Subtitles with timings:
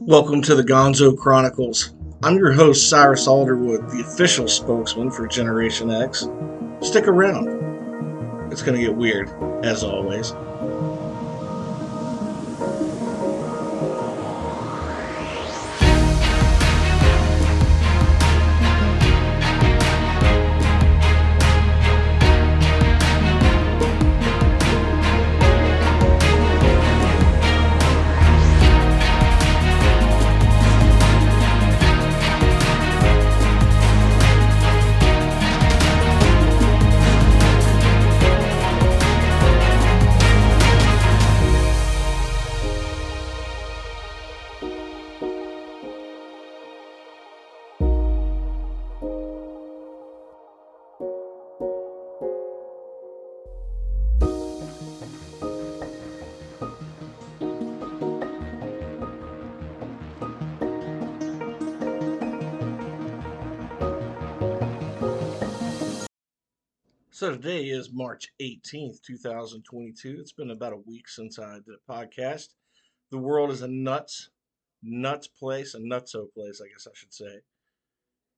[0.00, 1.92] Welcome to the Gonzo Chronicles.
[2.22, 6.28] I'm your host, Cyrus Alderwood, the official spokesman for Generation X.
[6.80, 7.48] Stick around.
[8.52, 9.28] It's going to get weird,
[9.64, 10.32] as always.
[67.18, 70.18] So today is March 18th, 2022.
[70.20, 72.50] It's been about a week since I did a podcast.
[73.10, 74.30] The world is a nuts,
[74.84, 77.40] nuts place, a nutso place, I guess I should say.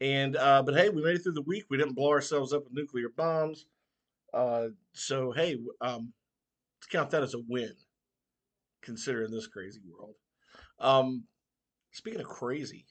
[0.00, 1.66] And, uh, but hey, we made it through the week.
[1.68, 3.66] We didn't blow ourselves up with nuclear bombs.
[4.32, 6.14] Uh, so, hey, um,
[6.80, 7.74] let's count that as a win,
[8.80, 10.14] considering this crazy world.
[10.78, 11.24] Um,
[11.90, 12.86] speaking of crazy,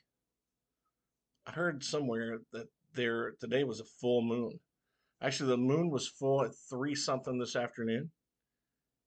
[1.47, 4.59] I heard somewhere that there today was a full moon.
[5.21, 8.09] Actually, the moon was full at three something this afternoon.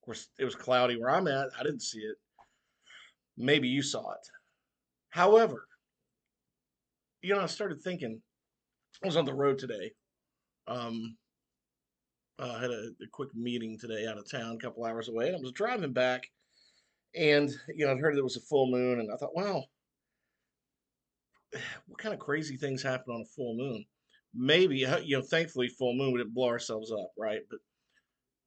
[0.00, 1.48] Of course, it was cloudy where I'm at.
[1.58, 2.16] I didn't see it.
[3.36, 4.28] Maybe you saw it.
[5.10, 5.66] However,
[7.22, 8.20] you know, I started thinking.
[9.02, 9.92] I was on the road today.
[10.68, 11.16] Um,
[12.38, 15.36] I had a, a, quick meeting today out of town, a couple hours away, and
[15.36, 16.26] I was driving back,
[17.14, 19.64] and you know, I heard there was a full moon, and I thought, wow,
[21.86, 23.84] what kind of crazy things happen on a full moon?
[24.34, 27.40] Maybe you know thankfully full moon we didn't blow ourselves up right?
[27.48, 27.60] But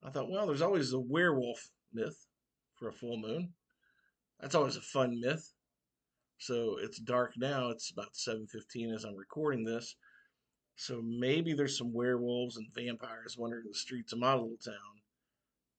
[0.04, 2.28] i thought well there's always a werewolf myth
[2.76, 3.54] for a full moon.
[4.40, 5.52] That's always a fun myth.
[6.38, 7.70] So it's dark now.
[7.70, 9.96] It's about 7.15 as i'm recording this.
[10.76, 15.02] So maybe there's some werewolves and vampires wandering the streets of my little town.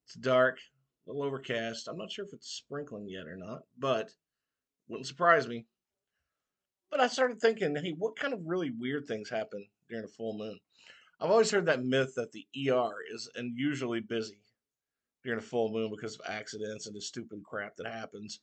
[0.07, 0.59] It's dark
[1.07, 1.87] a little overcast.
[1.89, 4.11] I'm not sure if it's sprinkling yet or not but
[4.89, 5.67] wouldn't surprise me.
[6.91, 10.37] But I started thinking, hey, what kind of really weird things happen during a full
[10.37, 10.59] moon?
[11.21, 14.41] I've always heard that myth that the ER is unusually busy
[15.25, 18.41] during a full moon because of accidents and the stupid crap that happens.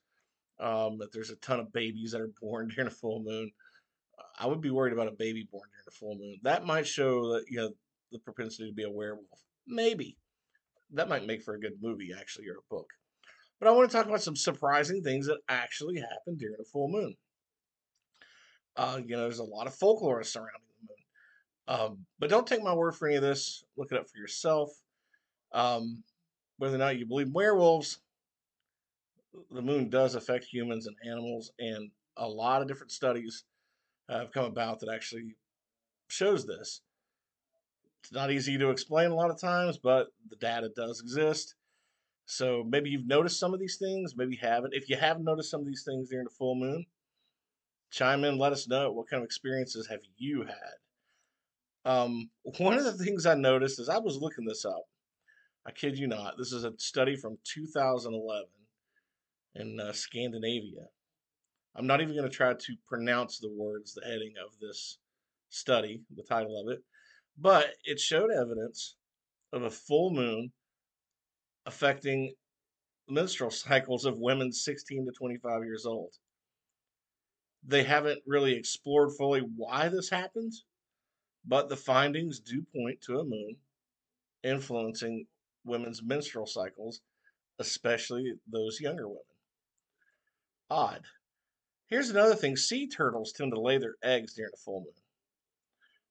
[0.60, 3.52] Um, that there's a ton of babies that are born during a full moon.
[4.40, 6.40] I would be worried about a baby born during a full moon.
[6.44, 7.72] That might show that you know
[8.12, 9.44] the propensity to be a werewolf.
[9.68, 10.18] Maybe
[10.94, 12.92] that might make for a good movie, actually, or a book.
[13.60, 16.90] But I want to talk about some surprising things that actually happen during a full
[16.90, 17.16] moon.
[18.76, 20.62] Uh, you know, there's a lot of folklore surrounding.
[21.68, 23.64] Um, but don't take my word for any of this.
[23.76, 24.70] Look it up for yourself.
[25.52, 26.04] Um,
[26.58, 28.00] whether or not you believe werewolves,
[29.52, 33.44] the moon does affect humans and animals, and a lot of different studies
[34.10, 35.36] have come about that actually
[36.08, 36.82] shows this.
[38.04, 41.56] It's not easy to explain a lot of times, but the data does exist.
[42.28, 44.74] So maybe you've noticed some of these things, maybe you haven't.
[44.74, 46.86] If you have noticed some of these things during the full moon,
[47.92, 50.76] chime in, let us know what kind of experiences have you had.
[51.86, 54.84] Um, one of the things I noticed is I was looking this up.
[55.68, 56.38] I kid you not.
[56.38, 58.46] This is a study from 2011
[59.56, 60.88] in uh, Scandinavia.
[61.76, 64.98] I'm not even going to try to pronounce the words, the heading of this
[65.50, 66.82] study, the title of it,
[67.38, 68.96] but it showed evidence
[69.54, 70.52] of a full moon
[71.66, 72.34] affecting
[73.08, 76.14] menstrual cycles of women 16 to 25 years old.
[77.68, 80.66] They haven't really explored fully why this happens,
[81.48, 83.56] but the findings do point to a moon
[84.44, 85.26] influencing
[85.64, 87.02] women's menstrual cycles,
[87.60, 89.24] especially those younger women.
[90.70, 91.02] Odd.
[91.88, 94.94] Here's another thing sea turtles tend to lay their eggs during a full moon.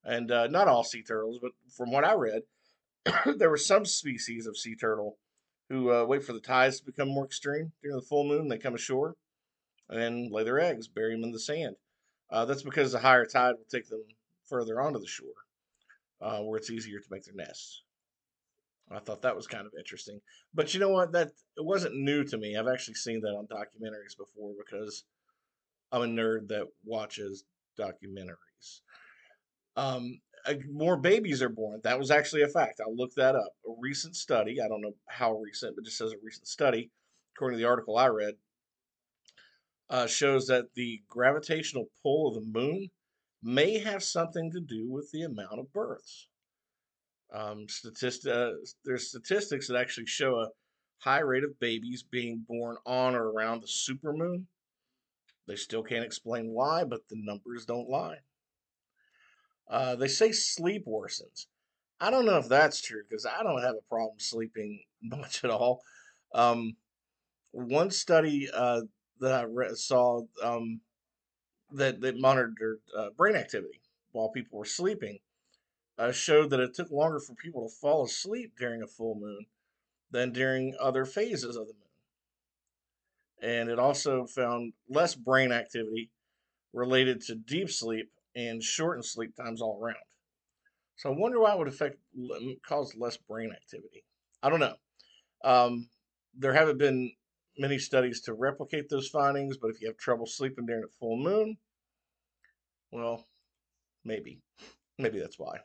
[0.04, 2.42] And uh, not all sea turtles, but from what I read,
[3.36, 5.18] there were some species of sea turtle
[5.68, 8.48] who uh, wait for the tides to become more extreme during the full moon.
[8.48, 9.14] They come ashore
[9.88, 11.76] and lay their eggs, bury them in the sand.
[12.30, 14.02] Uh, that's because the higher tide will take them
[14.48, 15.28] further onto the shore,
[16.20, 17.82] uh, where it's easier to make their nests.
[18.90, 20.20] I thought that was kind of interesting,
[20.52, 21.12] but you know what?
[21.12, 22.56] That it wasn't new to me.
[22.56, 25.04] I've actually seen that on documentaries before because
[25.90, 27.44] I'm a nerd that watches
[27.78, 28.80] documentaries.
[29.76, 30.20] Um,
[30.70, 31.80] more babies are born.
[31.82, 32.80] That was actually a fact.
[32.80, 33.52] I'll look that up.
[33.66, 36.90] A recent study, I don't know how recent, but just says a recent study,
[37.34, 38.34] according to the article I read,
[39.88, 42.90] uh, shows that the gravitational pull of the moon
[43.44, 46.28] may have something to do with the amount of births.
[47.32, 48.52] Um, statist- uh,
[48.84, 50.48] there's statistics that actually show a
[50.98, 54.46] high rate of babies being born on or around the supermoon.
[55.46, 58.18] They still can't explain why, but the numbers don't lie.
[59.68, 61.46] Uh, they say sleep worsens.
[62.00, 65.50] I don't know if that's true because I don't have a problem sleeping much at
[65.50, 65.82] all.
[66.34, 66.76] Um,
[67.52, 68.82] one study uh,
[69.20, 70.80] that I re- saw um,
[71.74, 73.80] that that monitored uh, brain activity
[74.12, 75.18] while people were sleeping
[75.98, 79.46] uh, showed that it took longer for people to fall asleep during a full moon
[80.10, 81.80] than during other phases of the moon.
[83.42, 86.10] And it also found less brain activity
[86.72, 89.96] related to deep sleep and shortened sleep times all around.
[90.96, 91.98] So I wonder why it would affect
[92.66, 94.04] cause less brain activity.
[94.42, 94.74] I don't know.
[95.44, 95.88] Um,
[96.36, 97.12] there haven't been
[97.58, 101.16] many studies to replicate those findings, but if you have trouble sleeping during a full
[101.16, 101.56] moon,
[102.94, 103.26] well,
[104.04, 104.40] maybe.
[104.98, 105.58] Maybe that's why.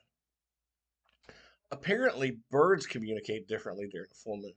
[1.71, 4.53] Apparently, birds communicate differently during full moon.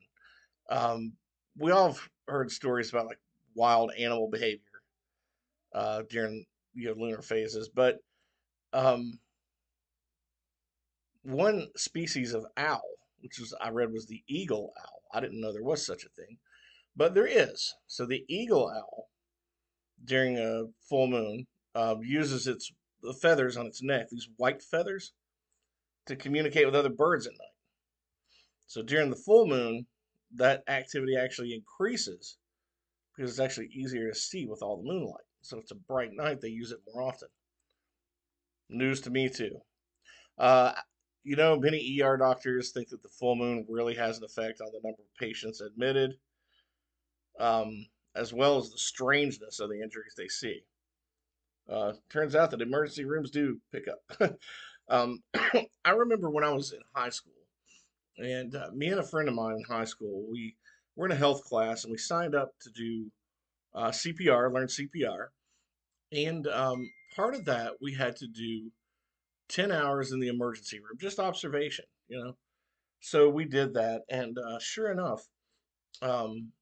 [0.71, 1.13] Um,
[1.59, 3.21] we all have heard stories about like
[3.55, 4.61] wild animal behavior
[5.75, 7.99] uh, during you know lunar phases, but
[8.73, 9.19] um,
[11.25, 12.81] one species of owl,
[13.21, 15.03] which was I read was the eagle owl.
[15.13, 16.39] I didn't know there was such a thing,
[16.97, 17.75] but there is.
[17.87, 19.09] So the eagle owl
[20.03, 22.73] during a full moon uh, uses its
[23.03, 25.13] the feathers on its neck, these white feathers,
[26.07, 27.57] to communicate with other birds at night.
[28.67, 29.87] So during the full moon,
[30.37, 32.39] that activity actually increases
[33.15, 35.25] because it's actually easier to see with all the moonlight.
[35.43, 37.29] So it's a bright night, they use it more often.
[38.71, 39.59] News to me too.
[40.39, 40.73] Uh,
[41.25, 44.69] you know, many ER doctors think that the full moon really has an effect on
[44.73, 46.15] the number of patients admitted,
[47.39, 47.87] um,
[48.17, 50.63] as well as the strangeness of the injuries they see.
[51.71, 54.35] Uh, turns out that emergency rooms do pick up.
[54.89, 55.23] um,
[55.85, 57.33] I remember when I was in high school,
[58.19, 60.57] and uh, me and a friend of mine in high school, we
[60.97, 63.11] were in a health class and we signed up to do
[63.75, 65.29] uh, CPR, learn CPR.
[66.13, 68.71] And um, part of that, we had to do
[69.49, 72.37] 10 hours in the emergency room, just observation, you know.
[73.01, 75.27] So we did that, and uh, sure enough,
[76.03, 76.53] um,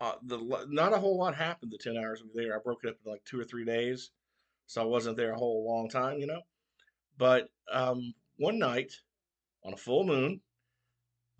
[0.00, 2.56] uh, the not a whole lot happened the 10 hours we were there.
[2.56, 4.10] I broke it up in like two or three days,
[4.68, 6.42] so I wasn't there a whole long time, you know.
[7.16, 8.92] But um, one night
[9.64, 10.40] on a full moon,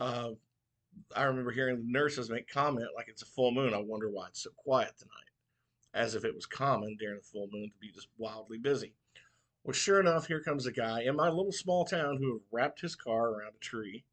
[0.00, 0.30] uh,
[1.14, 3.74] I remember hearing the nurses make comment like it's a full moon.
[3.74, 5.12] I wonder why it's so quiet tonight,
[5.94, 8.94] as if it was common during a full moon to be just wildly busy.
[9.62, 12.80] Well, sure enough, here comes a guy in my little small town who had wrapped
[12.80, 14.04] his car around a tree,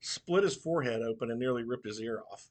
[0.00, 2.48] split his forehead open, and nearly ripped his ear off.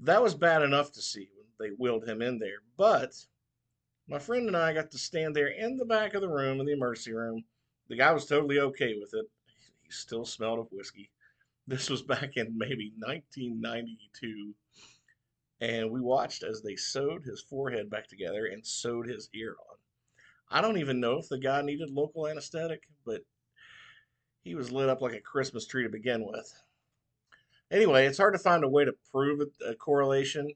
[0.00, 3.14] That was bad enough to see when they wheeled him in there, but
[4.08, 6.66] my friend and I got to stand there in the back of the room in
[6.66, 7.44] the emergency room.
[7.88, 9.26] The guy was totally okay with it.
[9.82, 11.10] He still smelled of whiskey.
[11.66, 14.54] This was back in maybe 1992.
[15.60, 19.76] And we watched as they sewed his forehead back together and sewed his ear on.
[20.50, 23.20] I don't even know if the guy needed local anesthetic, but
[24.40, 26.50] he was lit up like a Christmas tree to begin with.
[27.70, 30.50] Anyway, it's hard to find a way to prove a, correlation,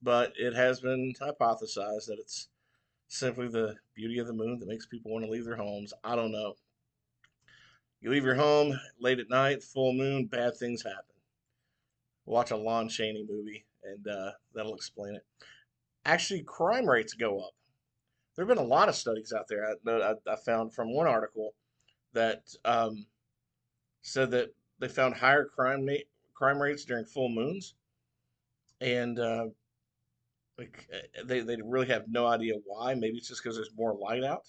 [0.00, 2.48] but it has been hypothesized that it's
[3.08, 5.92] simply the beauty of the moon that makes people want to leave their homes.
[6.04, 6.54] I don't know.
[8.00, 11.02] You leave your home late at night, full moon, bad things happen.
[12.26, 15.22] Watch a Lon Chaney movie, and uh, that'll explain it.
[16.04, 17.54] Actually, crime rates go up.
[18.36, 21.54] There have been a lot of studies out there I, I, found from one article
[22.12, 23.06] that um,
[24.02, 25.88] said that they found higher crime
[26.34, 27.74] crime rates during full moons,
[28.80, 29.46] and uh,
[30.58, 32.94] like eh, they they really have no idea why.
[32.94, 34.46] Maybe it's just because there's more light out.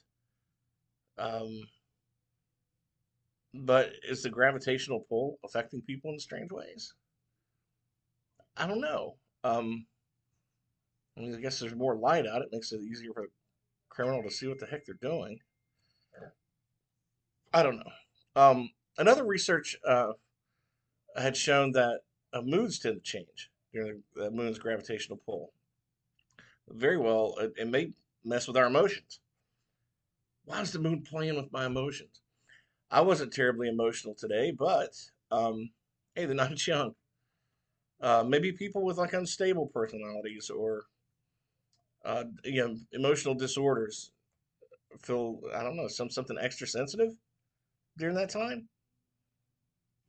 [1.18, 1.62] Um,
[3.54, 6.94] but is the gravitational pull affecting people in strange ways?
[8.58, 9.16] I don't know.
[9.44, 9.86] Um,
[11.18, 12.42] I mean, I guess there's more light out.
[12.42, 13.28] It makes it easier for a
[13.90, 15.40] criminal to see what the heck they're doing.
[17.54, 17.92] I don't know.
[18.36, 20.12] Um, another research uh,
[21.16, 22.02] had shown that
[22.34, 25.52] uh, moods tend to change during the moon's gravitational pull.
[26.72, 27.92] Very well, it, may
[28.24, 29.20] mess with our emotions.
[30.46, 32.22] Why is the moon playing with my emotions?
[32.92, 34.94] I wasn't terribly emotional today, but
[35.32, 35.72] um,
[36.16, 36.96] hey, the night's young.
[38.02, 40.86] Uh, maybe people with like unstable personalities or
[42.06, 44.12] uh, you know emotional disorders
[45.02, 47.14] feel I don't know some something extra sensitive
[47.98, 48.70] during that time.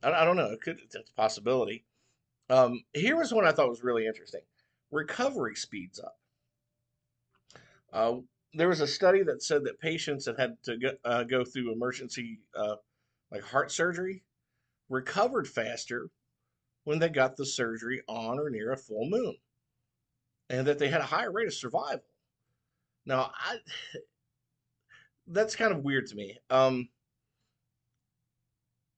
[0.01, 0.51] I, I don't know.
[0.51, 1.83] It could it's a possibility.
[2.49, 4.41] Um, here was one I thought was really interesting.
[4.89, 6.20] Recovery speeds up.
[7.91, 8.15] Uh,
[8.53, 11.71] there was a study that said that patients that had to go, uh, go through
[11.71, 12.75] emergency, uh,
[13.31, 14.23] like heart surgery,
[14.89, 16.09] recovered faster
[16.83, 19.35] when they got the surgery on or near a full moon,
[20.49, 22.03] and that they had a higher rate of survival.
[23.05, 23.57] Now, I
[25.27, 26.37] that's kind of weird to me.
[26.49, 26.89] Um,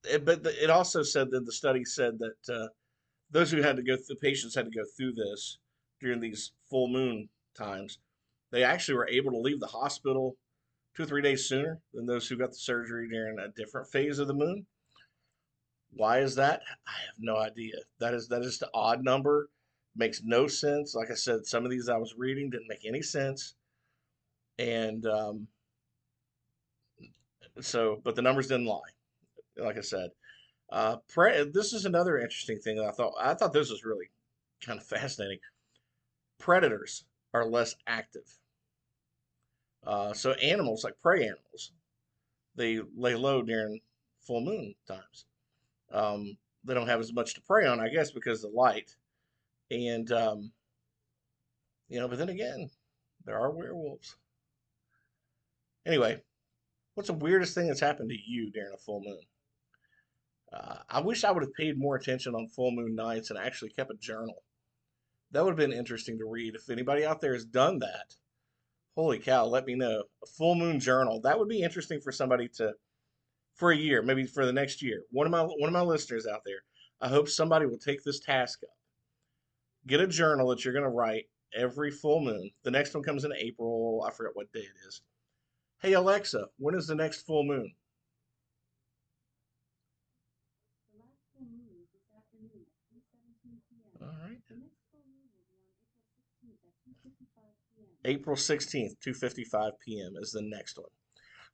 [0.04, 2.68] it, but the, it also said that the study said that uh,
[3.30, 5.58] those who had to go, the patients had to go through this
[6.00, 7.98] during these full moon times,
[8.54, 10.36] they actually were able to leave the hospital
[10.96, 14.20] two or three days sooner than those who got the surgery during a different phase
[14.20, 14.64] of the moon.
[15.90, 16.60] Why is that?
[16.86, 17.74] I have no idea.
[17.98, 19.48] That is that is the odd number.
[19.96, 20.94] Makes no sense.
[20.94, 23.56] Like I said, some of these I was reading didn't make any sense,
[24.56, 25.48] and um,
[27.60, 28.78] so but the numbers didn't lie.
[29.56, 30.10] Like I said,
[30.70, 34.10] uh, pre- this is another interesting thing that I thought I thought this was really
[34.64, 35.40] kind of fascinating.
[36.38, 38.38] Predators are less active.
[39.86, 41.72] Uh, so animals like prey animals,
[42.56, 43.80] they lay low during
[44.20, 45.26] full moon times.
[45.92, 48.94] Um, they don't have as much to prey on, I guess, because of the light.
[49.70, 50.52] And um,
[51.88, 52.70] you know, but then again,
[53.24, 54.16] there are werewolves.
[55.86, 56.22] Anyway,
[56.94, 59.20] what's the weirdest thing that's happened to you during a full moon?
[60.52, 63.70] Uh, I wish I would have paid more attention on full moon nights and actually
[63.70, 64.42] kept a journal.
[65.32, 66.54] That would have been interesting to read.
[66.54, 68.14] If anybody out there has done that,
[68.96, 70.04] holy cow, let me know.
[70.22, 71.20] A full moon journal.
[71.20, 72.74] That would be interesting for somebody to
[73.54, 75.02] for a year, maybe for the next year.
[75.10, 76.62] One of my one of my listeners out there,
[77.00, 78.76] I hope somebody will take this task up.
[79.86, 82.50] Get a journal that you're going to write every full moon.
[82.62, 84.04] The next one comes in April.
[84.06, 85.02] I forget what day it is.
[85.80, 87.72] Hey Alexa, when is the next full moon?
[94.00, 94.38] All right.
[98.04, 100.14] April 16th, 2:55 p.m.
[100.20, 100.90] is the next one.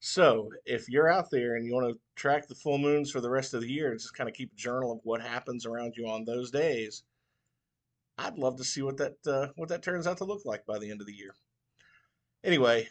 [0.01, 3.31] So, if you're out there and you want to track the full moons for the
[3.31, 5.95] rest of the year, and just kind of keep a journal of what happens around
[5.97, 7.05] you on those days,
[8.19, 10.79] I'd love to see what that uh, what that turns out to look like by
[10.79, 11.35] the end of the year.
[12.43, 12.89] Anyway,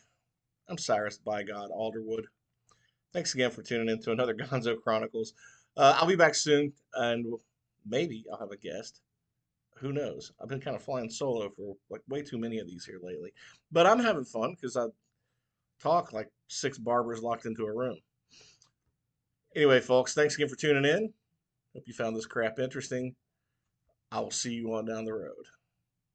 [0.67, 2.25] I'm Cyrus by God Alderwood.
[3.11, 5.33] Thanks again for tuning in to another Gonzo Chronicles.
[5.75, 7.25] Uh, I'll be back soon, and
[7.85, 9.01] maybe I'll have a guest
[9.79, 10.31] who knows?
[10.41, 13.31] I've been kind of flying solo for like way too many of these here lately.
[13.71, 14.85] But I'm having fun because I
[15.81, 17.97] talk like six barbers locked into a room.
[19.55, 21.13] Anyway, folks, thanks again for tuning in.
[21.73, 23.15] Hope you found this crap interesting.
[24.11, 25.45] I will see you on down the road.